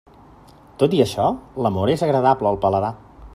[0.83, 1.27] Tot i això,
[1.67, 2.93] la móra és agradable al paladar.